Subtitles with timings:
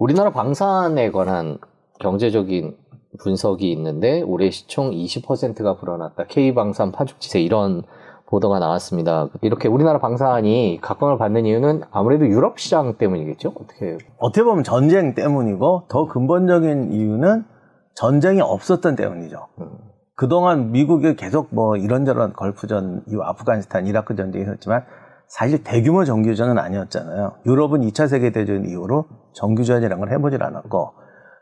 [0.00, 1.58] 우리나라 방산에 관한
[1.98, 2.74] 경제적인
[3.18, 6.24] 분석이 있는데 올해 시총 20%가 불어났다.
[6.24, 7.82] K방산 파죽지세 이런
[8.24, 9.28] 보도가 나왔습니다.
[9.42, 13.52] 이렇게 우리나라 방산이 각광을 받는 이유는 아무래도 유럽 시장 때문이겠죠?
[13.54, 13.98] 어떻게?
[14.16, 17.44] 어떻게 보면 전쟁 때문이고 더 근본적인 이유는
[17.92, 19.48] 전쟁이 없었던 때문이죠.
[19.60, 19.68] 음.
[20.14, 24.84] 그동안 미국이 계속 뭐 이런저런 걸프전, 이후 아프가니스탄, 이라크 전쟁이 있었지만
[25.30, 27.34] 사실 대규모 정규전은 아니었잖아요.
[27.46, 30.92] 유럽은 2차 세계대전 이후로 정규전이라는 걸 해보질 않았고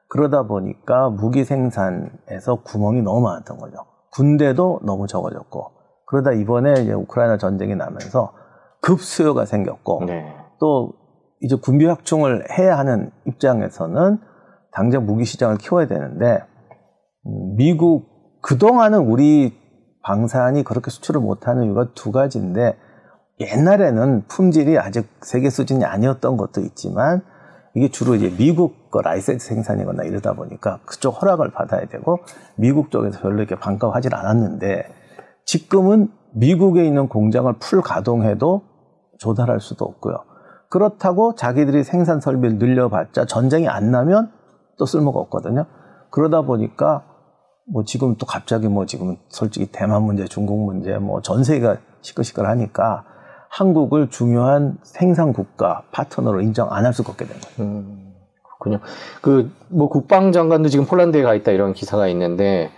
[0.08, 3.78] 그러다 보니까 무기 생산에서 구멍이 너무 많았던 거죠.
[4.12, 5.72] 군대도 너무 적어졌고
[6.06, 8.34] 그러다 이번에 이제 우크라이나 전쟁이 나면서
[8.82, 10.34] 급 수요가 생겼고 네.
[10.60, 10.92] 또
[11.40, 14.18] 이제 군비 확충을 해야 하는 입장에서는
[14.70, 16.42] 당장 무기 시장을 키워야 되는데
[17.26, 19.56] 음, 미국 그동안은 우리
[20.02, 22.76] 방산이 그렇게 수출을 못하는 이유가 두 가지인데
[23.40, 27.22] 옛날에는 품질이 아직 세계 수준이 아니었던 것도 있지만
[27.74, 32.18] 이게 주로 이제 미국 거 라이센스 생산이거나 이러다 보니까 그쪽 허락을 받아야 되고
[32.56, 34.88] 미국 쪽에서 별로 이렇게 반가워하지 않았는데
[35.44, 38.62] 지금은 미국에 있는 공장을 풀 가동해도
[39.18, 40.16] 조달할 수도 없고요.
[40.70, 44.30] 그렇다고 자기들이 생산 설비를 늘려봤자 전쟁이 안 나면
[44.78, 45.66] 또 쓸모가 없거든요.
[46.10, 47.04] 그러다 보니까
[47.70, 53.04] 뭐 지금 또 갑자기 뭐 지금 솔직히 대만 문제, 중국 문제, 뭐 전 세계가 시끌시끌하니까
[53.50, 57.70] 한국을 중요한 생산 국가 파트너로 인정 안 할 수가 없게 된 거예요.
[57.70, 58.80] 음, 그렇군요.
[59.22, 62.70] 그 뭐 국방장관도 지금 폴란드에 가 있다 이런 기사가 있는데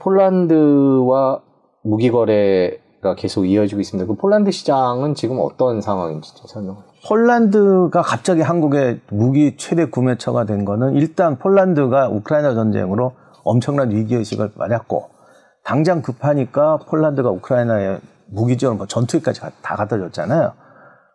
[0.00, 1.40] 폴란드와
[1.82, 4.06] 무기 거래가 계속 이어지고 있습니다.
[4.06, 7.08] 그 폴란드 시장은 지금 어떤 상황인지 좀 설명해 주시죠.
[7.08, 13.12] 폴란드가 갑자기 한국의 무기 최대 구매처가 된 거는 일단 폴란드가 우크라이나 전쟁으로
[13.44, 15.10] 엄청난 위기의식을 맞았고
[15.62, 17.98] 당장 급하니까 폴란드가 우크라이나에
[18.28, 20.52] 무기 지원, 뭐 전투기까지 다 갖다 줬잖아요.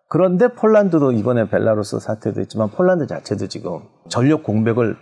[0.07, 4.97] 그런데 폴란드도 이번에 벨라루스 사태도 있지만 폴란드 자체도 지금 전력 공백을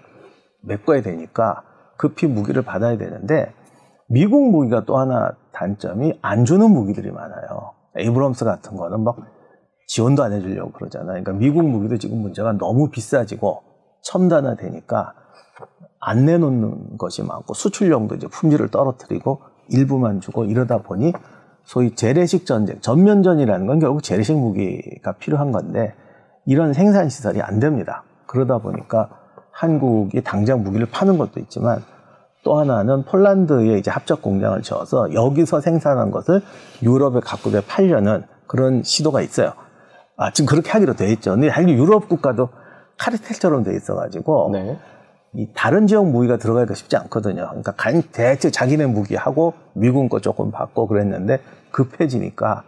[0.61, 1.63] 메꿔야 되니까
[1.97, 3.53] 급히 무기를 받아야 되는데
[4.07, 7.73] 미국 무기가 또 하나 단점이 안 주는 무기들이 많아요.
[7.97, 9.17] 에이브럼스 같은 거는 막
[9.87, 11.23] 지원도 안 해주려고 그러잖아요.
[11.23, 13.63] 그러니까 미국 무기도 지금 문제가 너무 비싸지고
[14.03, 15.13] 첨단화 되니까
[15.99, 21.13] 안 내놓는 것이 많고 수출용도 이제 품질을 떨어뜨리고 일부만 주고 이러다 보니
[21.69, 25.93] 소위 재래식 전쟁, 전면전이라는 건 결국 재래식 무기가 필요한 건데
[26.47, 28.01] 이런 생산 시설이 안 됩니다.
[28.25, 29.09] 그러다 보니까
[29.51, 31.83] 한국이 당장 무기를 파는 것도 있지만
[32.43, 36.41] 또 하나는 폴란드에 이제 합작 공장을 지어서 여기서 생산한 것을
[36.81, 39.53] 유럽에 각국에 팔려는 그런 시도가 있어요.
[40.17, 41.35] 아, 지금 그렇게 하기로 돼 있죠.
[41.35, 42.49] 근데 유럽 국가도
[42.97, 44.79] 카르텔처럼 돼 있어가지고 네.
[45.33, 47.47] 이 다른 지역 무기가 들어가기가 쉽지 않거든요.
[47.47, 51.39] 그러니까 간 대체 자기네 무기하고 미국 거 조금 받고 그랬는데
[51.71, 52.63] 급해지니까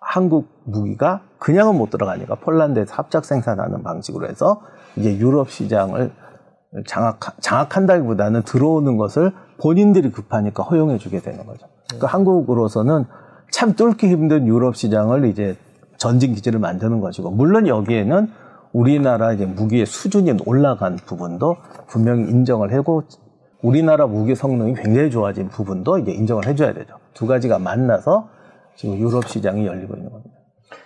[0.00, 4.60] 한국 무기가 그냥은 못 들어가니까 폴란드에서 합작 생산하는 방식으로 해서
[4.96, 6.10] 이제 유럽 시장을
[6.86, 11.66] 장악, 장악한다기보다는 들어오는 것을 본인들이 급하니까 허용해 주게 되는 거죠.
[11.88, 13.04] 그러니까 한국으로서는
[13.50, 15.56] 참 뚫기 힘든 유럽 시장을 이제
[15.96, 18.28] 전진 기지를 만드는 것이고, 물론 여기에는
[18.74, 23.04] 우리나라 이제 무기의 수준이 올라간 부분도 분명히 인정을 하고,
[23.62, 26.96] 우리나라 무기 성능이 굉장히 좋아진 부분도 이제 인정을 해줘야 되죠.
[27.14, 28.28] 두 가지가 만나서
[28.76, 30.30] 지금 유럽 시장이 열리고 있는 겁니다.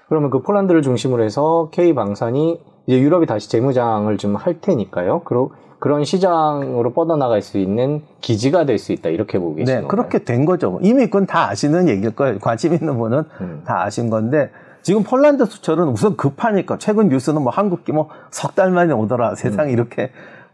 [0.08, 5.22] 그러면 그 폴란드를 중심으로 해서 K 방산이 이제 유럽이 다시 재무장을 좀 할 테니까요.
[5.24, 5.48] 그러,
[5.80, 10.44] 그런 시장으로 뻗어나갈 수 있는 기지가 될 수 있다 이렇게 보고 계시는 네, 그렇게 된
[10.44, 10.78] 거죠.
[10.82, 12.38] 이미 그건 다 아시는 얘기일 거예요.
[12.38, 13.62] 관심 있는 분은 음.
[13.64, 14.50] 다 아신 건데
[14.82, 19.34] 지금 폴란드 수출은 우선 급하니까 최근 뉴스는 뭐 한국기 뭐 석 달 만에 오더라.
[19.34, 20.10] 세상에 이렇게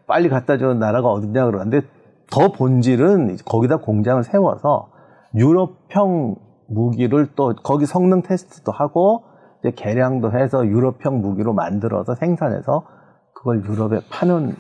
[0.06, 1.82] 빨리 갖다 주는 나라가 어디냐 그러는데
[2.30, 4.88] 더 본질은 거기다 공장을 세워서
[5.34, 6.36] 유럽형
[6.66, 9.24] 무기를 또 거기 성능 테스트도 하고
[9.60, 12.86] 이제 개량도 해서 유럽형 무기로 만들어서 생산해서
[13.34, 14.56] 그걸 유럽에 파는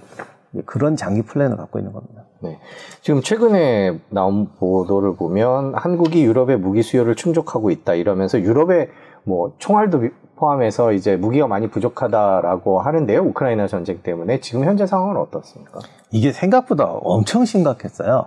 [0.66, 2.24] 그런 장기 플랜을 갖고 있는 겁니다.
[2.42, 2.58] 네.
[3.00, 8.90] 지금 최근에 나온 보도를 보면 한국이 유럽의 무기 수요를 충족하고 있다 이러면서 유럽의
[9.26, 10.02] 뭐 총알도
[10.36, 13.20] 포함해서 이제 무기가 많이 부족하다라고 하는데요.
[13.20, 15.80] 우크라이나 전쟁 때문에 지금 현재 상황은 어떻습니까?
[16.10, 18.26] 이게 생각보다 엄청 심각했어요.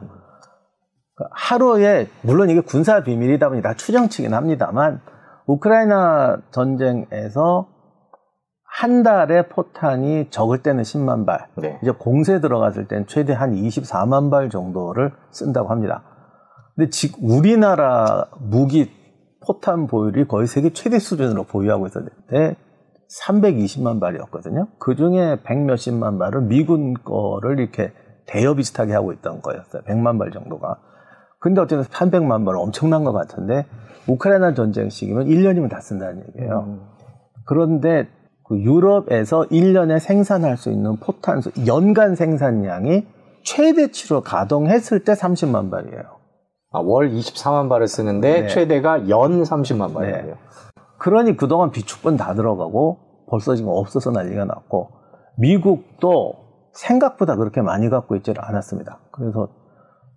[1.15, 5.01] 그러니까 하루에 물론 이게 군사 비밀이다 보니 다 추정치긴 합니다만
[5.47, 7.67] 우크라이나 전쟁에서
[8.63, 11.79] 한 달에 포탄이 적을 때는 10만 발, 네.
[11.81, 16.03] 이제 공세 들어갔을 때는 최대 한 24만 발 정도를 쓴다고 합니다.
[16.75, 18.91] 근데 지금 우리나라 무기
[19.47, 22.57] 포탄 보유율이 거의 세계 최대 수준으로 보유하고 있었는데
[23.23, 24.67] 320만 발이었거든요.
[24.77, 27.94] 그 중에 100 몇십만 발을 미군 거를 이렇게
[28.25, 29.83] 대여 비슷하게 하고 있던 거였어요.
[29.83, 30.77] 100만 발 정도가.
[31.39, 33.65] 근데 어쨌든 300만 발 엄청난 것 같은데
[34.07, 36.65] 우크라이나 전쟁 시기면 1년이면 다 쓴다는 얘기예요.
[36.67, 36.81] 음.
[37.45, 38.09] 그런데
[38.43, 43.07] 그 유럽에서 1년에 생산할 수 있는 포탄 수 연간 생산량이
[43.43, 46.16] 최대치로 가동했을 때 30만 발이에요.
[46.77, 48.47] 아, 월 24만 발을 쓰는데 네.
[48.47, 50.35] 최대가 연 30만 발이에요.
[51.00, 54.89] 그러니 그동안 비축분 다 들어가고 벌써 지금 없어서 난리가 났고
[55.38, 56.33] 미국도
[56.74, 59.00] 생각보다 그렇게 많이 갖고 있지를 않았습니다.
[59.12, 59.50] 그래서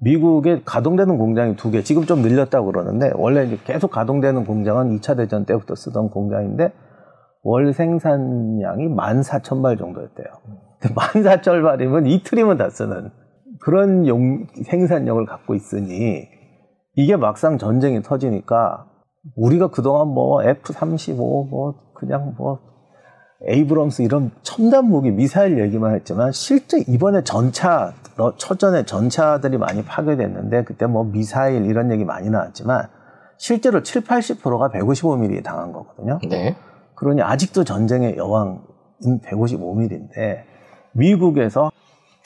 [0.03, 5.17] 미국에 가동되는 공장이 두 개, 지금 좀 늘렸다고 그러는데 원래 이제 계속 가동되는 공장은 2차
[5.17, 6.73] 대전 때부터 쓰던 공장인데
[7.43, 10.27] 월 생산량이 14,000발 정도였대요.
[10.81, 13.11] 근데 14,000발이면 이틀이면 다 쓰는
[13.61, 16.40] 그런 용, 생산력을 갖고 있으니
[17.01, 18.87] 이게 막상 전쟁이 터지니까
[19.35, 22.59] 우리가 그동안 뭐 F-35 뭐 그냥 뭐
[23.49, 30.65] 에이브럼스 이런 첨단 무기 미사일 얘기만 했지만 실제 이번에 전차 어, 첫전에 전차들이 많이 파괴됐는데
[30.65, 32.89] 그때 뭐 미사일 이런 얘기 많이 나왔지만
[33.39, 36.19] 실제로 7, 80%가 155mm 당한 거거든요.
[36.29, 36.55] 네.
[36.97, 40.43] 그러니 아직도 전쟁의 여왕인 155mm인데
[40.93, 41.71] 미국에서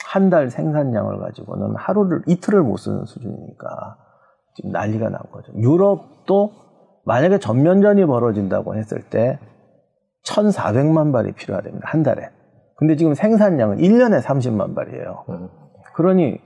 [0.03, 3.97] 한 달 생산량을 가지고는 하루를 이틀을 못 쓰는 수준이니까
[4.55, 5.53] 지금 난리가 난 거죠.
[5.55, 6.51] 유럽도
[7.05, 9.39] 만약에 전면전이 벌어진다고 했을 때
[10.25, 11.87] 1,400만 발이 필요하답니다.
[11.87, 12.29] 한 달에.
[12.77, 15.25] 근데 지금 생산량은 1년에 30만 발이에요.
[15.29, 15.49] 음.
[15.93, 16.39] 그러니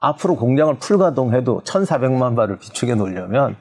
[0.00, 3.56] 앞으로 공장을 풀가동해도 1,400만 발을 비축해 놓으려면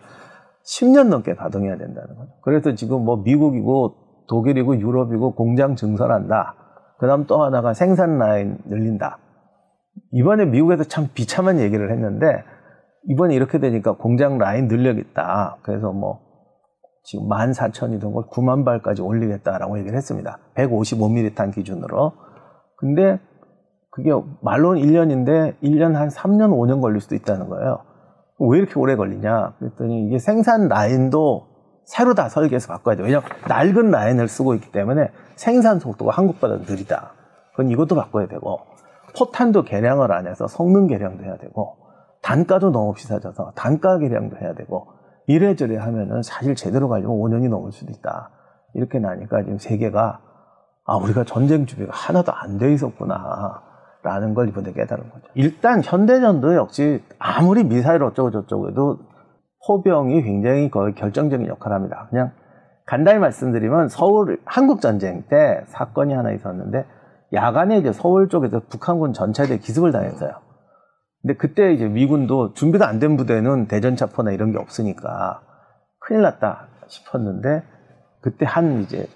[0.66, 2.32] 10년 넘게 가동해야 된다는 거죠.
[2.42, 6.56] 그래서 지금 뭐 미국이고 독일이고 유럽이고 공장 증설한다.
[7.00, 9.18] 그 다음 또 하나가 생산 라인 늘린다.
[10.14, 12.44] 이번에 미국에서 참 비참한 얘기를 했는데
[13.10, 15.58] 이번에 이렇게 되니까 공장 라인 늘려겠다.
[15.64, 16.20] 그래서 뭐
[17.04, 20.38] 지금 14,000이던 걸 9만 발까지 올리겠다라고 얘기를 했습니다.
[20.56, 22.14] 155mm 탄 기준으로.
[22.78, 23.20] 근데
[23.92, 24.12] 그게
[24.42, 27.84] 말로는 1년인데 1년 한 3년, 5년 걸릴 수도 있다는 거예요.
[28.40, 29.56] 왜 이렇게 오래 걸리냐?
[29.60, 31.48] 그랬더니 이게 생산 라인도
[31.84, 33.06] 새로 다 설계해서 바꿔야 돼요.
[33.06, 37.14] 왜냐하면 낡은 라인을 쓰고 있기 때문에 생산 속도가 한국보다 느리다.
[37.52, 38.60] 그건 이것도 바꿔야 되고
[39.18, 41.81] 포탄도 개량을 안 해서 성능 개량도 해야 되고
[42.22, 44.88] 단가도 너무 비싸져서 단가 개량도 해야 되고
[45.28, 48.32] 이래저래 하면은 사실 제대로 가려면 5년이 넘을 수도 있다.
[48.74, 50.22] 이렇게 나니까 지금 세계가
[50.86, 53.62] 아 우리가 전쟁 준비가 하나도 안 돼 있었구나.
[54.04, 55.26] 라는 걸 이번에 깨달은 거죠.
[55.36, 58.98] 일단 현대전도 역시 아무리 미사일 어쩌고 저쩌고 해도
[59.68, 62.08] 포병이 굉장히 거의 결정적인 역할을 합니다.
[62.10, 62.32] 그냥
[62.88, 66.86] 간단히 말씀드리면 서울 한국 전쟁 때 사건이 하나 있었는데
[67.34, 70.32] 야간에 이제 서울 쪽에서 북한군 전차들이 기습을 당했어요.
[71.22, 75.42] 근데 그때 이제 미군도 준비가 안된 부대는 대전차포나 이런 게 없으니까
[76.00, 77.64] 큰일 났다 싶었는데
[78.22, 79.08] 그때 한 이제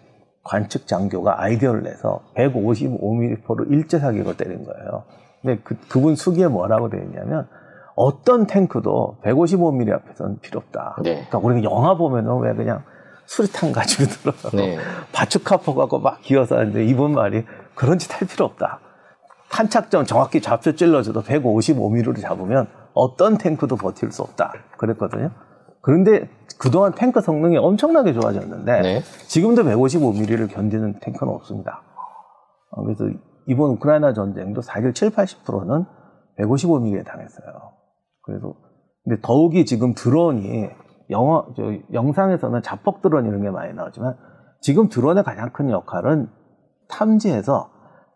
[0.43, 5.03] 관측 장교가 아이디어를 내서 155mm포로 일제 사격을 때린 거예요.
[5.41, 7.47] 근데 그, 그분 수기에 뭐라고 되어 있냐면
[7.95, 10.97] 어떤 탱크도 155mm 앞에서는 필요 없다.
[11.01, 11.25] 네.
[11.29, 12.83] 그러니까 우리가 영화 보면은 왜 그냥
[13.25, 14.77] 수리탄 가지고 들어가고 네.
[15.11, 18.79] 바축카포 갖고 막 기어서 하는데 이분 말이 그런 짓 할 필요 없다.
[19.51, 24.53] 탄착점 정확히 좌표 찔러줘도 155mm로 잡으면 어떤 탱크도 버틸 수 없다.
[24.77, 25.31] 그랬거든요.
[25.81, 29.01] 그런데 그동안 탱크 성능이 엄청나게 좋아졌는데 네.
[29.27, 31.83] 지금도 155mm를 견디는 탱크는 없습니다.
[32.71, 33.05] 어, 그래서
[33.47, 35.85] 이번 우크라이나 전쟁도 사실 7, 80%는
[36.39, 37.47] 155mm에 당했어요.
[38.23, 38.53] 그래서
[39.03, 40.69] 근데 더욱이 지금 드론이
[41.11, 41.63] 영화 저
[41.93, 44.17] 영상에서는 자폭 드론 이런 게 많이 나오지만
[44.61, 46.29] 지금 드론의 가장 큰 역할은
[46.89, 47.69] 탐지해서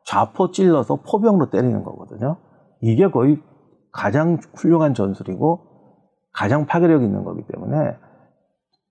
[0.06, 2.38] 좌포 찔러서 포병으로 때리는 거거든요.
[2.82, 3.42] 이게 거의
[3.92, 5.62] 가장 훌륭한 전술이고
[6.34, 7.96] 가장 파괴력 있는 거기 때문에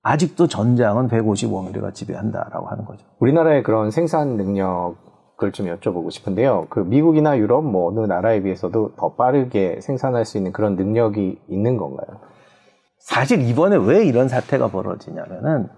[0.03, 3.07] 아직도 전장은 155mm가 지배한다라고 하는 거죠.
[3.21, 6.67] 우리나라의 그런 생산 능력을 좀 여쭤보고 싶은데요.
[6.71, 11.77] 그 미국이나 유럽 뭐 어느 나라에 비해서도 더 빠르게 생산할 수 있는 그런 능력이 있는
[11.77, 12.21] 건가요?
[12.99, 15.69] 사실 이번에 왜 이런 사태가 벌어지냐면은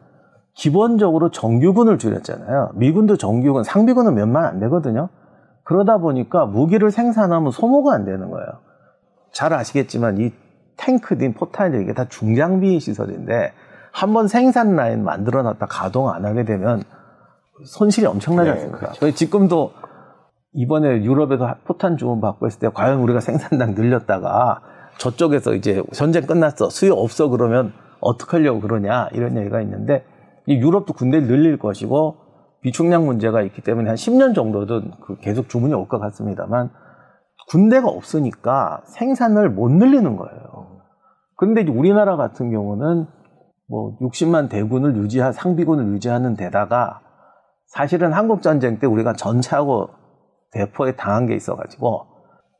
[0.55, 2.73] 기본적으로 정규군을 줄였잖아요.
[2.75, 5.09] 미군도 정규군, 상비군은 몇만 안 되거든요.
[5.71, 8.47] 그러다 보니까 무기를 생산하면 소모가 안 되는 거예요.
[9.31, 10.33] 잘 아시겠지만 이
[10.77, 13.53] 탱크든 포탄들 이게 다 중장비 시설인데
[13.93, 16.83] 한번 생산 라인 만들어 놨다 가동 안 하게 되면
[17.65, 18.79] 손실이 엄청나지 네, 않습니까?
[18.79, 18.99] 그렇죠.
[18.99, 19.71] 저희 지금도
[20.55, 24.62] 이번에 유럽에서 포탄 주문 받고 했을 때 과연 우리가 생산량 늘렸다가
[24.99, 30.05] 저쪽에서 이제 전쟁 끝났어 수요 없어 그러면 어떡하려고 그러냐 이런 얘기가 있는데
[30.47, 32.17] 이 유럽도 군대를 늘릴 것이고
[32.62, 36.71] 비축량 문제가 있기 때문에 한 10년 정도는 그 계속 주문이 올 것 같습니다만
[37.49, 40.81] 군대가 없으니까 생산을 못 늘리는 거예요.
[41.37, 43.07] 그런데 우리나라 같은 경우는
[43.69, 47.00] 뭐 60만 대군을 유지한 상비군을 유지하는 데다가
[47.67, 49.88] 사실은 한국 전쟁 때 우리가 전차하고
[50.52, 52.07] 대포에 당한 게 있어가지고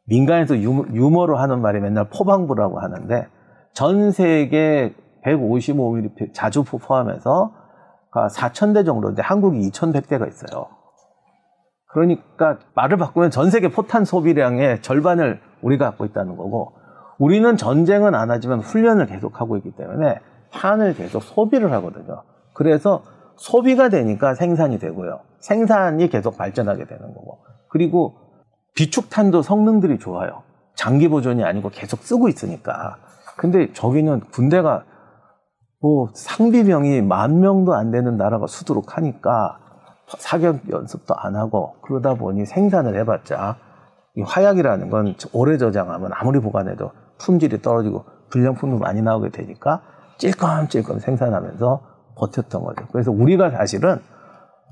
[0.07, 3.27] 민간에서 유머, 유머로 하는 말이 맨날 포방부라고 하는데
[3.75, 7.53] 전 세계 155mm 자주포 포함해서
[8.13, 10.67] 4,000대 정도인데 한국이 2,100대가 있어요.
[11.87, 16.73] 그러니까 말을 바꾸면 전 세계 포탄 소비량의 절반을 우리가 갖고 있다는 거고
[17.19, 20.21] 우리는 전쟁은 안 하지만 훈련을 계속하고 있기 때문에
[20.53, 22.23] 탄을 계속 소비를 하거든요.
[22.55, 23.03] 그래서
[23.37, 25.21] 소비가 되니까 생산이 되고요.
[25.41, 27.39] 생산이 계속 발전하게 되는 거고.
[27.69, 28.15] 그리고
[28.75, 30.43] 비축탄도 성능들이 좋아요.
[30.75, 32.97] 장기 보존이 아니고 계속 쓰고 있으니까.
[33.37, 34.85] 근데 저기는 군대가
[35.81, 39.59] 뭐 상비병이 만 명도 안 되는 나라가 수두룩하니까
[40.19, 43.57] 사격 연습도 안 하고 그러다 보니 생산을 해봤자
[44.17, 49.83] 이 화약이라는 건 오래 저장하면 아무리 보관해도 품질이 떨어지고 불량품도 많이 나오게 되니까
[50.19, 51.81] 찔끔찔끔 생산하면서
[52.17, 52.87] 버텼던 거죠.
[52.93, 54.01] 그래서 우리가 사실은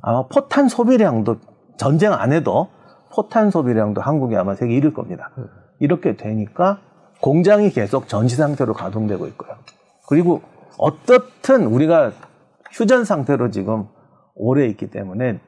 [0.02, 1.36] 아마 포탄 소비량도
[1.78, 2.68] 전쟁 안 해도
[3.12, 5.30] 포탄 소비량도 한국이 아마 세계 1위일 겁니다.
[5.78, 6.78] 이렇게 되니까
[7.20, 9.50] 공장이 계속 전시 상태로 가동되고 있고요.
[10.08, 10.42] 그리고
[10.76, 12.12] 어떻든 우리가
[12.72, 13.86] 휴전 상태로 지금
[14.34, 15.40] 오래 있기 때문에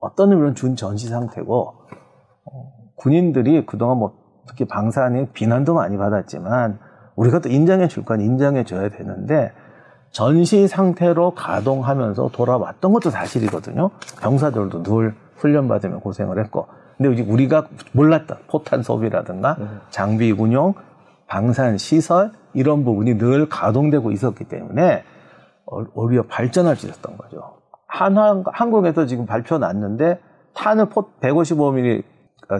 [0.00, 1.74] 어떤 의미로는 준 전시 상태고
[2.44, 4.12] 어, 군인들이 그동안 뭐
[4.48, 6.78] 특히 방산이 비난도 많이 받았지만
[7.16, 9.52] 우리가 또 인정해 줄 건 인정해 줘야 되는데
[10.10, 13.90] 전시 상태로 가동하면서 돌아왔던 것도 사실이거든요.
[14.20, 16.66] 병사들도 늘 훈련 받으면 고생을 했고.
[16.96, 19.56] 근데 우리가 몰랐던 포탄 소비라든가
[19.90, 20.74] 장비 운용,
[21.26, 25.04] 방산 시설 이런 부분이 늘 가동되고 있었기 때문에
[25.94, 27.58] 오히려 발전할 수 있었던 거죠.
[27.86, 30.20] 한화, 한국에서 지금 발표 났는데
[30.54, 32.02] 탄을 155mm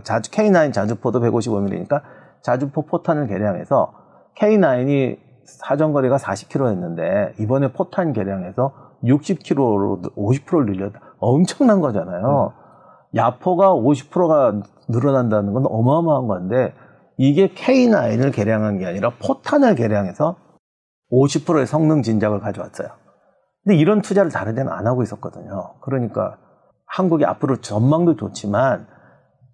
[0.04, 2.02] 자주 K9 자주포도 155mm니까
[2.42, 3.92] 자주포 포탄을 개량해서
[4.36, 8.72] K9이 사정거리가 40km였는데 이번에 포탄 개량해서
[9.02, 11.00] 60km로 50%를 늘렸다.
[11.18, 12.52] 엄청난 거잖아요.
[12.54, 13.16] 음.
[13.16, 16.74] 야포가 50%가 늘어난다는 건 어마어마한 건데
[17.18, 20.36] 이게 K9을 개량한 게 아니라 포탄을 개량해서
[21.10, 22.88] 50%의 성능 진작을 가져왔어요.
[23.64, 25.74] 근데 이런 투자를 다른 데는 안 하고 있었거든요.
[25.80, 26.38] 그러니까
[26.86, 28.86] 한국이 앞으로 전망도 좋지만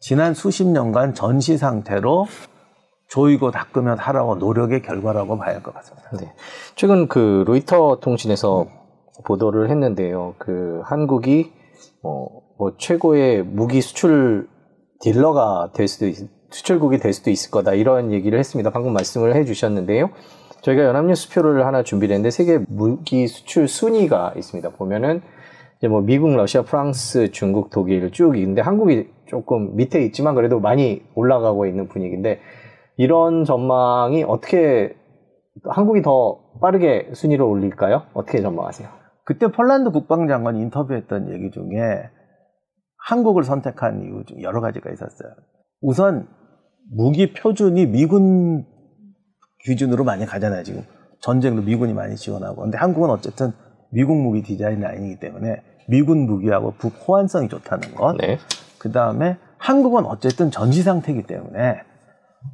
[0.01, 2.27] 지난 수십 년간 전시 상태로
[3.09, 6.11] 조이고 닦으며 하라고 노력의 결과라고 봐야 할 것 같습니다.
[6.19, 6.33] 네.
[6.75, 8.69] 최근 그 로이터 통신에서 음.
[9.27, 10.35] 보도를 했는데요.
[10.39, 11.53] 그 한국이
[12.03, 12.27] 어,
[12.59, 14.49] 뭐 최고의 무기 수출
[15.01, 16.17] 딜러가 될 수도 있,
[16.53, 18.71] 수출국이 될 수도 있을 거다 이런 얘기를 했습니다.
[18.71, 20.11] 방금 말씀을 해주셨는데요.
[20.63, 24.71] 저희가 연합뉴스표를 하나 준비를 했는데 세계 무기 수출 순위가 있습니다.
[24.71, 25.21] 보면은
[25.79, 31.03] 이제 뭐 미국, 러시아, 프랑스, 중국, 독일 쭉 있는데 한국이 조금 밑에 있지만 그래도 많이
[31.17, 32.41] 올라가고 있는 분위기인데
[32.97, 34.95] 이런 전망이 어떻게
[35.69, 38.03] 한국이 더 빠르게 순위를 올릴까요?
[38.15, 38.89] 어떻게 전망하세요?
[39.25, 42.03] 그때 폴란드 국방장관이 인터뷰했던 얘기 중에
[42.99, 45.31] 한국을 선택한 이유 중 여러 가지가 있었어요.
[45.81, 46.29] 우선
[46.91, 48.67] 무기 표준이 미군
[49.65, 50.85] 기준으로 많이 가잖아요, 지금.
[51.21, 52.63] 전쟁도 미군이 많이 지원하고.
[52.63, 53.53] 근데 한국은 어쨌든
[53.91, 58.17] 미국 무기 디자인 라인이기 때문에 미군 무기하고 북 호환성이 좋다는 것.
[58.17, 58.39] 네.
[58.79, 61.83] 그 다음에 한국은 어쨌든 전시 상태이기 때문에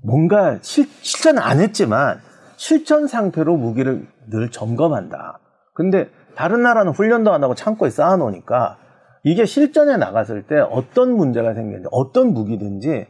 [0.02, 2.18] 뭔가 실, 실전 안 했지만
[2.56, 5.38] 실전 상태로 무기를 늘 점검한다.
[5.74, 8.76] 근데 다른 나라는 훈련도 안 하고 창고에 쌓아놓으니까
[9.24, 13.06] 이게 실전에 나갔을 때 어떤 문제가 생기는지 어떤 무기든지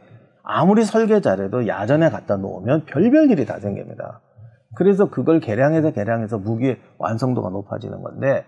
[0.51, 4.21] 아무리 설계 잘해도 야전에 갖다 놓으면 별별 일이 다 생깁니다.
[4.75, 8.45] 그래서 그걸 개량해서 개량해서 무기의 완성도가 높아지는 건데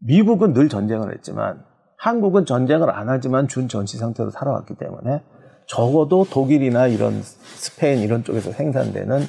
[0.00, 1.64] 미국은 늘 전쟁을 했지만
[1.96, 5.22] 한국은 전쟁을 안 하지만 준 전시 상태로 살아왔기 때문에
[5.66, 9.20] 적어도 독일이나 이런 스페인 이런 쪽에서 생산되는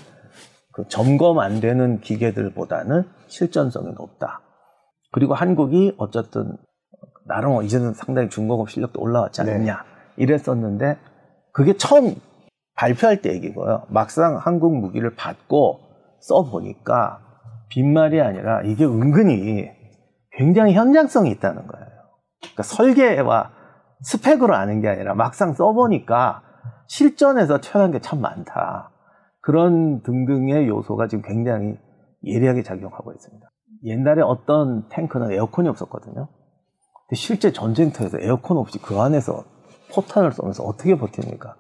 [0.74, 4.42] 그 점검 안 되는 기계들보다는 실전성이 높다.
[5.14, 6.58] 그리고 한국이 어쨌든
[7.26, 10.24] 나름 이제는 상당히 중공업 실력도 올라왔지 않느냐 네.
[10.24, 10.98] 이랬었는데
[11.52, 12.16] 그게 처음
[12.76, 13.84] 발표할 때 얘기고요.
[13.90, 15.80] 막상 한국 무기를 받고
[16.22, 17.20] 써보니까
[17.70, 19.70] 빈말이 아니라 이게 은근히
[20.32, 21.88] 굉장히 현장성이 있다는 거예요.
[22.42, 23.52] 그러니까 설계와
[24.02, 26.42] 스펙으로 아는 게 아니라 막상 써보니까
[26.88, 28.92] 실전에서 최연한 게 참 많다.
[29.42, 31.78] 그런 등등의 요소가 지금 굉장히
[32.24, 33.50] 예리하게 작용하고 있습니다.
[33.86, 36.28] 옛날에 어떤 탱크는 에어컨이 없었거든요.
[37.08, 39.44] 근데 실제 전쟁터에서 에어컨 없이 그 안에서
[39.94, 41.56] 포탄을 쏘면서 어떻게 버팁니까?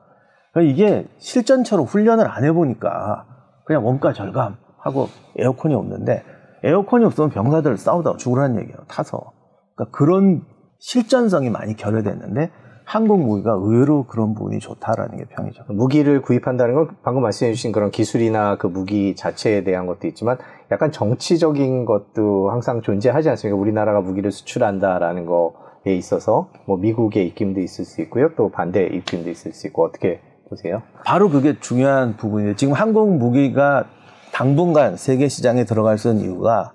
[0.54, 3.26] 그러니까 이게 실전처럼 훈련을 안 해보니까
[3.66, 5.08] 그냥 원가 절감 하고
[5.38, 6.24] 에어컨이 없는데
[6.64, 8.78] 에어컨이 없으면 병사들 싸우다가 죽으라는 얘기예요.
[8.88, 9.32] 타서.
[9.76, 10.44] 그러니까 그런
[10.80, 12.52] 실전성이 많이 결여됐는데
[12.86, 15.64] 한국 무기가 의외로 그런 부분이 좋다라는 게 평이죠.
[15.70, 20.40] 무기를 구입한다는 건 방금 말씀해 주신 그런 기술이나 그 무기 자체에 대한 것도 있지만
[20.72, 23.60] 약간 정치적인 것도 항상 존재하지 않습니까?
[23.62, 28.30] 우리나라가 무기를 수출한다라는 거에 있어서 뭐 미국의 입김도 있을 수 있고요.
[28.36, 30.82] 또 반대 입김도 있을 수 있고 어떻게 보세요?
[31.06, 32.56] 바로 그게 중요한 부분이에요.
[32.56, 33.86] 지금 한국 무기가
[34.32, 36.74] 당분간 세계 시장에 들어갈 수 있는 이유가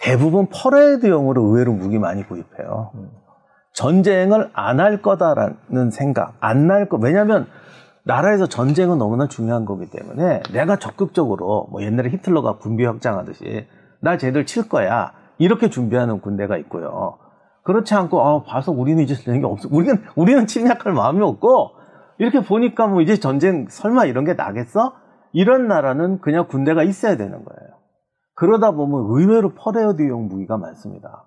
[0.00, 2.92] 대부분 퍼레이드용으로 의외로 무기 많이 구입해요.
[3.72, 6.98] 전쟁을 안 할 거다라는 생각, 안 날 거.
[7.00, 7.46] 왜냐하면
[8.04, 13.66] 나라에서 전쟁은 너무나 중요한 거기 때문에 내가 적극적으로 뭐 옛날에 히틀러가 군비 확장하듯이
[14.00, 17.16] 나 쟤들 칠 거야 이렇게 준비하는 군대가 있고요.
[17.64, 19.68] 그렇지 않고 아 봐서 우리는 이제 전쟁이 없어.
[19.72, 21.70] 우리는 우리는 침략할 마음이 없고
[22.18, 24.94] 이렇게 보니까 뭐 이제 전쟁 설마 이런 게 나겠어?
[25.32, 27.70] 이런 나라는 그냥 군대가 있어야 되는 거예요.
[28.34, 31.24] 그러다 보면 의외로 퍼레이드용 무기가 많습니다.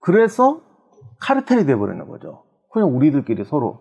[0.00, 0.60] 그래서
[1.20, 2.44] 카르텔이 돼버리는 거죠.
[2.72, 3.80] 그냥 우리들끼리 서로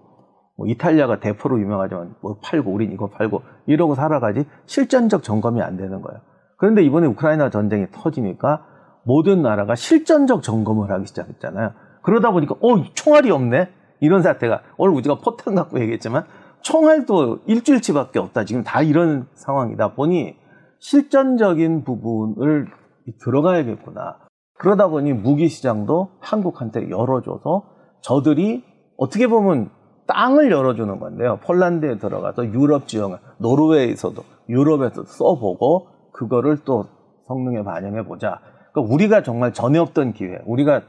[0.58, 6.02] 뭐 이탈리아가 대포로 유명하지만 뭐 팔고 우린 이거 팔고 이러고 살아가지 실전적 점검이 안 되는
[6.02, 6.22] 거예요.
[6.58, 8.66] 그런데 이번에 우크라이나 전쟁이 터지니까
[9.04, 11.72] 모든 나라가 실전적 점검을 하기 시작했잖아요.
[12.02, 13.70] 그러다 보니까 어 총알이 없네
[14.00, 16.26] 이런 사태가 오늘 우리가 포탄 갖고 얘기했지만
[16.62, 20.36] 총알도 일주일치밖에 없다 지금 다 이런 상황이다 보니
[20.80, 22.68] 실전적인 부분을
[23.22, 24.18] 들어가야겠구나.
[24.58, 27.64] 그러다 보니 무기 시장도 한국한테 열어줘서
[28.02, 28.64] 저들이
[28.98, 29.70] 어떻게 보면
[30.08, 31.40] 땅을 열어주는 건데요.
[31.44, 36.86] 폴란드에 들어가서 유럽 지형을 노르웨이에서도 유럽에서 써보고 그거를 또
[37.28, 38.40] 성능에 반영해 보자.
[38.74, 40.40] 그러니까 우리가 정말 전에 없던 기회.
[40.46, 40.82] 우리가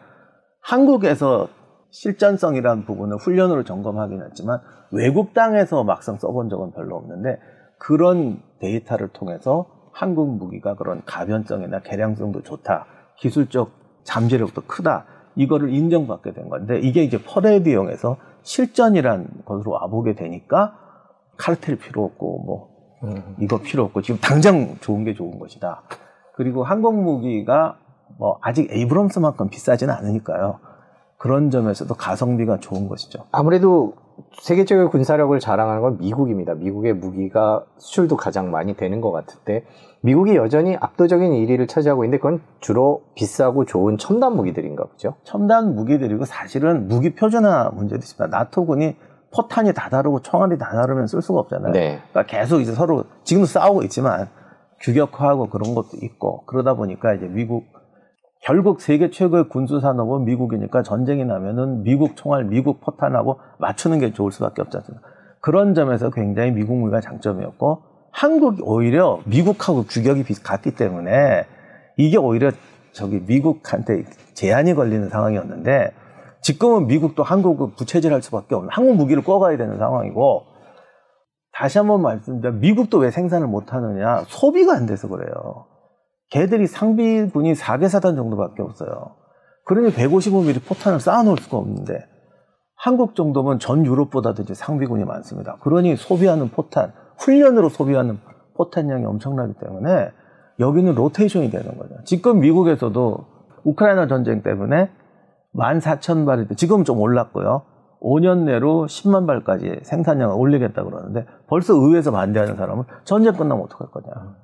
[0.61, 1.49] 한국에서
[1.91, 4.61] 실전성이라는 부분을 훈련으로 점검하긴 했지만
[4.91, 7.39] 외국 땅에서 막상 써본 적은 별로 없는데
[7.79, 12.87] 그런 데이터를 통해서 한국 무기가 그런 가변성이나 개량성도 좋다.
[13.19, 13.71] 기술적
[14.03, 15.07] 잠재력도 크다.
[15.37, 20.77] 이거를 인정받게 된 건데 이게 이제 퍼레이드용에서 실전이란 것으로 와보게 되니까
[21.37, 22.75] 카르텔 필요 없고 뭐
[23.41, 25.83] 이거 필요 없고 지금 당장 좋은 게 좋은 것이다.
[26.37, 27.77] 그리고 한국 무기가
[28.19, 30.59] 뭐 아직 에이브럼스만큼 비싸지는 않으니까요.
[31.17, 33.25] 그런 점에서도 가성비가 좋은 것이죠.
[33.33, 33.95] 아무래도
[34.43, 36.55] 세계적인 군사력을 자랑하는 건 미국입니다.
[36.55, 39.65] 미국의 무기가 수출도 가장 많이 되는 것 같은데
[40.03, 45.15] 미국이 여전히 압도적인 1위를 차지하고 있는데 그건 주로 비싸고 좋은 첨단 무기들인가 보죠.
[45.25, 48.27] 첨단 무기들이고 사실은 무기 표준화 문제도 있습니다.
[48.27, 48.97] 나토군이
[49.35, 51.73] 포탄이 다 다르고 총알이 다 다르면 쓸 수가 없잖아요.
[51.73, 52.03] 네.
[52.11, 54.29] 그러니까 계속 이제 서로 지금도 싸우고 있지만
[54.85, 57.65] 규격화하고 그런 것도 있고 그러다 보니까 이제 미국
[58.43, 64.33] 결국 세계 최고의 군수 산업은 미국이니까 전쟁이 나면은 미국 총알, 미국 포탄하고 맞추는 게 좋을
[64.33, 65.07] 수밖에 않습니까?
[65.41, 71.47] 그런 점에서 굉장히 미국 무기가 장점이었고 한국이 오히려 미국하고 규격이 비- 같기 때문에
[71.97, 72.51] 이게 오히려
[72.93, 75.93] 저기 미국한테 제한이 걸리는 상황이었는데
[76.43, 80.54] 지금은 미국도 한국을 부채질할 수밖에 없는 한국 무기를 꿔가야 되는 상황이고
[81.55, 85.67] 다시 한번 말씀드려 미국도 왜 생산을 못하느냐 소비가 안 돼서 그래요.
[86.31, 89.17] 걔들이 상비군이 4개 사단 정도밖에 없어요.
[89.65, 92.07] 그러니 155mm 포탄을 쌓아놓을 수가 없는데
[92.77, 95.57] 한국 정도면 전 유럽보다도 이제 상비군이 많습니다.
[95.61, 98.19] 그러니 소비하는 포탄, 훈련으로 소비하는
[98.57, 100.11] 포탄량이 엄청나기 때문에
[100.59, 101.95] 여기는 로테이션이 되는 거죠.
[102.05, 103.27] 지금 미국에서도
[103.65, 104.91] 우크라이나 전쟁 때문에
[105.55, 107.63] 14,000발이, 지금 좀 올랐고요.
[108.05, 114.37] 5년 내로 10만 발까지 생산량을 올리겠다 그러는데 벌써 의회에서 반대하는 사람은 전쟁 끝나면 어떡할 거냐.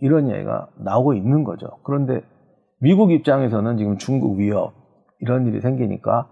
[0.00, 1.78] 이런 얘기가 나오고 있는 거죠.
[1.84, 2.22] 그런데
[2.80, 4.72] 미국 입장에서는 지금 중국 위협
[5.20, 6.28] 이런 일이 생기니까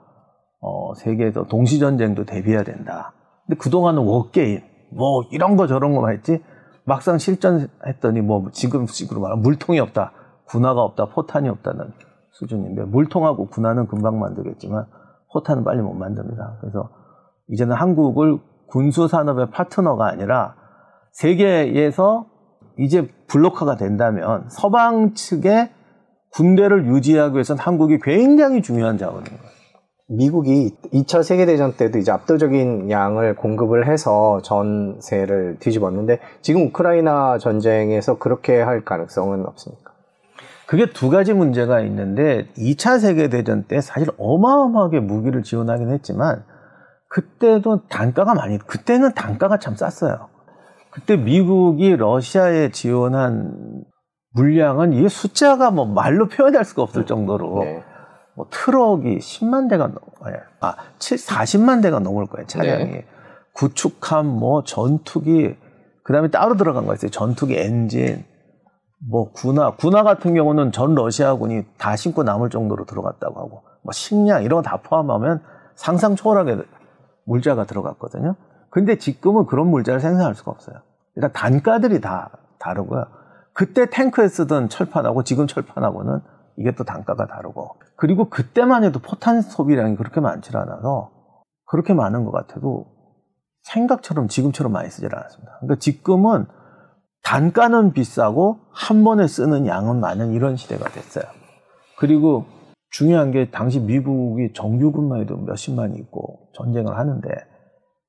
[0.61, 3.13] 어, 세계에서 동시 전쟁도 대비해야 된다.
[3.47, 4.61] 근데 그동안은 워게임,
[4.97, 6.43] 뭐 이런 거 저런 거만 했지
[6.85, 10.13] 막상 실전했더니 뭐 지금 식으로 말하면 물통이 없다,
[10.47, 11.93] 군화가 없다, 포탄이 없다는
[12.31, 14.87] 수준인데 물통하고 군화는 금방 만들겠지만
[15.33, 16.59] 포탄은 빨리 못 만듭니다.
[16.61, 16.91] 그래서
[17.49, 20.55] 이제는 한국을 군수 산업의 파트너가 아니라
[21.13, 22.27] 세계에서
[22.79, 25.71] 이제 블록화가 된다면 서방 측의
[26.33, 29.53] 군대를 유지하기 위해서는 한국이 굉장히 중요한 자원인 거예요.
[30.09, 38.61] 미국이 2차 세계대전 때도 이제 압도적인 양을 공급을 해서 전세를 뒤집었는데 지금 우크라이나 전쟁에서 그렇게
[38.61, 39.92] 할 가능성은 없습니까?
[40.73, 46.47] 그게 두 가지 문제가 있는데 2차 세계대전 때 사실 어마어마하게 무기를 지원하긴 했지만
[47.11, 50.31] 그때도 단가가 많이 그때는 단가가 참 쌌어요.
[50.91, 53.85] 그때 미국이 러시아에 지원한
[54.31, 57.85] 물량은 이게 숫자가 뭐 말로 표현할 수가 없을 정도로 네.
[58.35, 60.41] 뭐 트럭이 10만 대가 넘어요.
[60.61, 62.85] 아, 7, 40만 대가 넘을 거예요, 차량이.
[62.85, 63.07] 네.
[63.53, 65.55] 구축함, 뭐 전투기,
[66.03, 67.11] 그 다음에 따로 들어간 거 있어요.
[67.11, 68.25] 전투기 엔진,
[69.09, 69.75] 뭐 군화.
[69.77, 74.69] 군화 같은 경우는 전 러시아군이 다 신고 남을 정도로 들어갔다고 하고, 뭐 식량, 이런 거
[74.69, 75.43] 다 포함하면
[75.75, 76.63] 상상 초월하게
[77.25, 78.37] 물자가 들어갔거든요.
[78.71, 80.77] 근데 지금은 그런 물자를 생산할 수가 없어요.
[81.17, 83.05] 일단 단가들이 다 다르고요.
[83.53, 86.21] 그때 탱크에 쓰던 철판하고 지금 철판하고는
[86.57, 91.11] 이게 또 단가가 다르고 그리고 그때만 해도 포탄 소비량이 그렇게 많지 않아서
[91.67, 92.87] 그렇게 많은 것 같아도
[93.63, 95.59] 생각처럼 지금처럼 많이 쓰질 않았습니다.
[95.61, 96.47] 그러니까 지금은
[97.25, 101.25] 단가는 비싸고 한 번에 쓰는 양은 많은 이런 시대가 됐어요.
[101.97, 102.45] 그리고
[102.91, 107.29] 중요한 게 당시 미국이 정규군만 해도 몇십만이 있고 전쟁을 하는데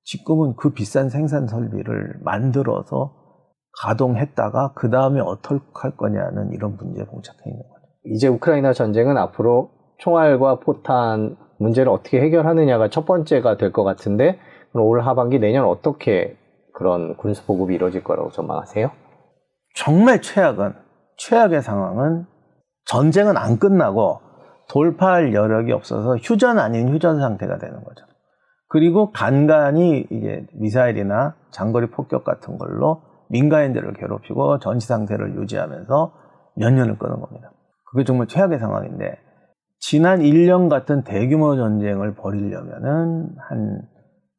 [0.04, 3.14] 지금은 그 비싼 생산 설비를 만들어서
[3.82, 7.86] 가동했다가 그 다음에 어떻게 할 거냐는 이런 문제에 봉착해 있는 거죠.
[8.06, 14.38] 이제 우크라이나 전쟁은 앞으로 총알과 포탄 문제를 어떻게 해결하느냐가 첫 번째가 될 것 같은데
[14.74, 16.36] 올 하반기 내년 어떻게
[16.74, 18.92] 그런 군수 보급이 이루어질 거라고 전망하세요?
[19.74, 20.74] 정말 최악은
[21.18, 22.26] 최악의 상황은
[22.86, 24.22] 전쟁은 안 끝나고
[24.70, 28.06] 돌파할 여력이 없어서 휴전 아닌 휴전 상태가 되는 거죠.
[28.68, 36.14] 그리고 간간히 이제 미사일이나 장거리 폭격 같은 걸로 민간인들을 괴롭히고 전시 상태를 유지하면서
[36.56, 37.52] 몇 년을 끄는 겁니다.
[37.86, 39.20] 그게 정말 최악의 상황인데
[39.80, 43.82] 지난 1년 같은 대규모 전쟁을 벌이려면은 한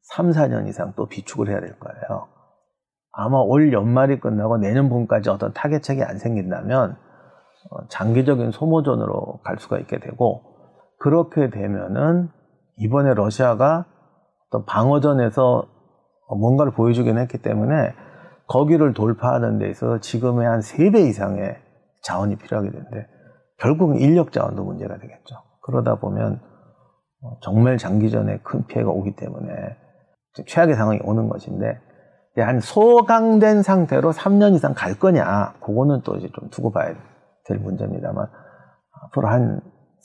[0.01, 2.27] 3, 4년 이상 또 비축을 해야 될 거예요.
[3.15, 6.97] 아마 올 연말이 끝나고 내년 봄까지 어떤 타겟책이 안 생긴다면
[7.71, 10.43] 어, 장기적인 소모전으로 갈 수가 있게 되고
[10.99, 12.29] 그렇게 되면은
[12.77, 13.85] 이번에 러시아가
[14.47, 15.65] 어떤 방어전에서
[16.37, 17.93] 뭔가를 보여주긴 했기 때문에
[18.47, 21.57] 거기를 돌파하는 데 있어서 지금의 한 3배 이상의
[22.03, 23.07] 자원이 필요하게 되는데
[23.57, 25.35] 결국은 인력 자원도 문제가 되겠죠.
[25.61, 26.41] 그러다 보면
[27.21, 29.51] 어, 정말 장기전에 큰 피해가 오기 때문에
[30.45, 31.79] 최악의 상황이 오는 것인데
[32.41, 36.93] 한 소강된 상태로 3년 이상 갈 거냐 그거는 또 이제 좀 두고 봐야
[37.45, 38.27] 될 문제입니다만
[39.05, 39.61] 앞으로 한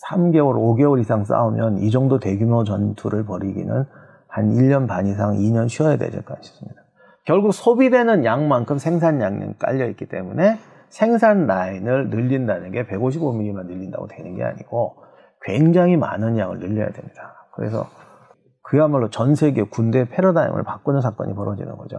[0.08, 3.84] 3개월, 5개월 이상 싸우면 이 정도 대규모 전투를 벌이기는
[4.28, 6.80] 한 1년 반 이상, 2년 쉬어야 되지 않을까 싶습니다.
[7.24, 14.42] 결국 소비되는 양만큼 생산량이 깔려 있기 때문에 생산 라인을 늘린다는 게 155mm만 늘린다고 되는 게
[14.42, 14.96] 아니고
[15.42, 17.46] 굉장히 많은 양을 늘려야 됩니다.
[17.54, 17.86] 그래서
[18.62, 21.98] 그야말로 전 세계 군대 패러다임을 바꾸는 사건이 벌어지는 거죠.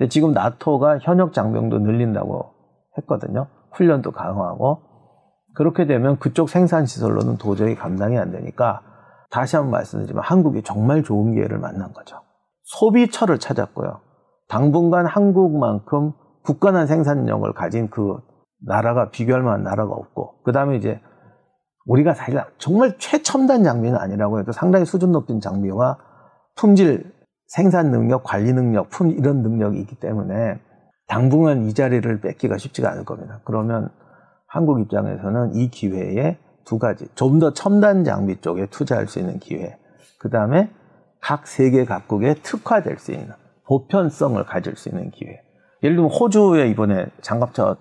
[0.00, 2.54] 근데 지금 나토가 현역 장병도 늘린다고
[2.96, 3.48] 했거든요.
[3.72, 4.80] 훈련도 강화하고
[5.54, 8.80] 그렇게 되면 그쪽 생산 시설로는 도저히 감당이 안 되니까
[9.30, 12.16] 다시 한번 말씀드리지만 한국이 정말 좋은 기회를 만난 거죠.
[12.62, 14.00] 소비처를 찾았고요.
[14.48, 16.12] 당분간 한국만큼
[16.44, 18.16] 굳건한 생산력을 가진 그
[18.66, 20.98] 나라가 비교할 만한 나라가 없고 그 다음에 이제
[21.84, 25.98] 우리가 사실 정말 최첨단 장비는 아니라고 해도 상당히 수준 높은 장비와
[26.56, 27.12] 품질,
[27.50, 30.60] 생산 능력, 관리 능력, 품 이런 능력이 있기 때문에
[31.08, 33.40] 당분간 이 자리를 뺏기가 쉽지가 않을 겁니다.
[33.44, 33.90] 그러면
[34.46, 39.76] 한국 입장에서는 이 기회에 두 가지, 좀 더 첨단 장비 쪽에 투자할 수 있는 기회,
[40.20, 40.70] 그 다음에
[41.20, 43.30] 각 세계 각국에 특화될 수 있는
[43.66, 45.42] 보편성을 가질 수 있는 기회.
[45.82, 47.76] 예를 들면 호주에 이번에 장갑차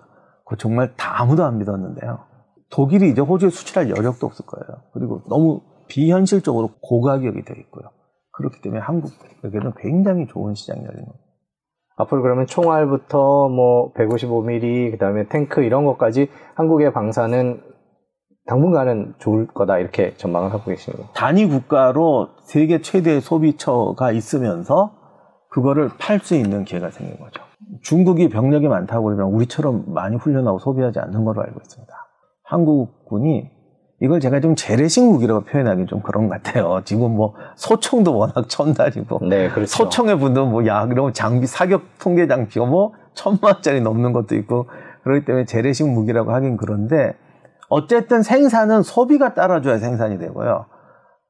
[0.48, 2.26] 그 정말 다 아무도 안 믿었는데요.
[2.72, 4.82] 독일이 이제 호주에 수출할 여력도 없을 거예요.
[4.94, 7.92] 그리고 너무 비현실적으로 고가격이 되어 있고요.
[8.40, 11.26] 그렇기 때문에 한국에게는 굉장히 좋은 시장이 열리는 겁니다.
[11.98, 17.62] 앞으로 그러면 총알부터 뭐 155mm 그다음에 탱크 이런 것까지 한국의 방사는
[18.46, 21.10] 당분간은 좋을 거다 이렇게 전망을 하고 계십니다.
[21.14, 24.94] 단위 국가로 세계 최대 소비처가 있으면서
[25.50, 27.44] 그거를 팔 수 있는 기회가 생긴 거죠.
[27.84, 31.94] 중국이 병력이 많다고 그러면 우리처럼 많이 훈련하고 소비하지 않는 걸로 알고 있습니다.
[32.44, 33.52] 한국군이
[34.02, 36.82] 이걸 제가 좀 재래식 무기라고 표현하기 좀 그런 것 같아요.
[36.86, 39.68] 지금 뭐 소총도 워낙 첨단이고 네, 그렇죠.
[39.68, 44.68] 소총에 붙는 뭐야 이런 장비 사격 통계 장비가 뭐 천만 원짜리 넘는 것도 있고
[45.04, 47.16] 그렇기 때문에 재래식 무기라고 하긴 그런데
[47.70, 50.66] 어쨌든 생산은 소비가 따라줘야 생산이 되고요.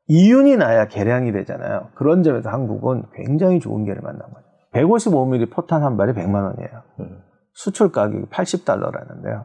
[0.08, 1.90] 이윤이 나야 개량이 되잖아요.
[1.96, 4.46] 그런 점에서 한국은 굉장히 좋은 기회를 만난 거죠.
[4.74, 6.84] 155mm 포탄 한 발이 100만 원이에요.
[7.02, 7.20] 음.
[7.54, 9.44] 수출 가격이 80달러라는데요.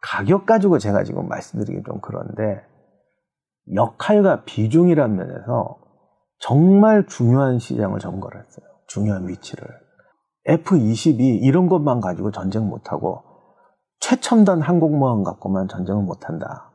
[0.00, 2.62] 가격 가지고 제가 지금 말씀드리기 좀 그런데
[3.74, 5.78] 역할과 비중이란 면에서
[6.38, 8.66] 정말 중요한 시장을 점거를 했어요.
[8.86, 9.66] 중요한 위치를.
[10.46, 13.22] F-22 이런 것만 가지고 전쟁 못하고
[14.00, 16.72] 최첨단 항공모함 갖고만 전쟁을 못한다.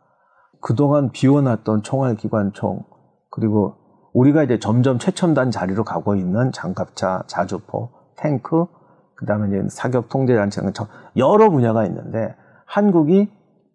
[0.61, 2.83] 그동안 비워놨던 총알 기관총
[3.31, 3.75] 그리고
[4.13, 8.65] 우리가 이제 점점 최첨단 자리로 가고 있는 장갑차, 자주포, 탱크,
[9.15, 10.71] 그 다음에 이제 사격 통제 장치 등
[11.17, 12.35] 여러 분야가 있는데
[12.65, 13.30] 한국이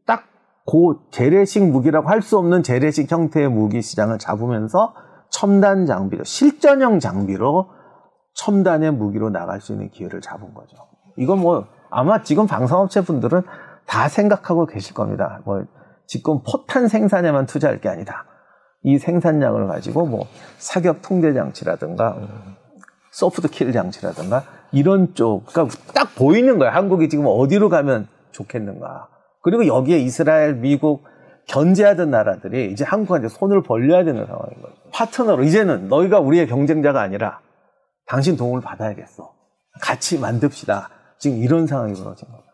[0.06, 0.24] 딱
[0.66, 4.94] 고 재래식 무기라고 할 수 없는 재래식 형태의 무기 시장을 잡으면서
[5.30, 7.70] 첨단 장비로 실전형 장비로
[8.34, 10.76] 첨단의 무기로 나갈 수 있는 기회를 잡은 거죠.
[11.16, 13.42] 이건 뭐 아마 지금 방산업체 분들은
[13.86, 15.40] 다 생각하고 계실 겁니다.
[15.44, 15.64] 뭐
[16.06, 18.26] 지금 포탄 생산에만 투자할 게 아니다.
[18.82, 20.26] 이 생산량을 가지고 뭐
[20.58, 22.16] 사격 통제 장치라든가
[23.10, 26.72] 소프트 킬 장치라든가 이런 쪽, 그러니까 딱 보이는 거예요.
[26.72, 29.08] 한국이 지금 어디로 가면 좋겠는가.
[29.42, 31.04] 그리고 여기에 이스라엘, 미국,
[31.46, 34.74] 견제하던 나라들이 이제 한국한테 손을 벌려야 되는 상황인 거죠.
[34.92, 37.40] 파트너로 이제는 너희가 우리의 경쟁자가 아니라
[38.06, 39.32] 당신 도움을 받아야겠어.
[39.80, 40.90] 같이 만듭시다.
[41.18, 42.49] 지금 이런 상황이 벌어진 겁니다.